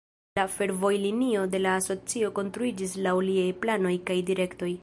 [0.37, 4.77] La fervojlinio de la asocio konstruiĝis laŭ liaj planoj kaj direktoj.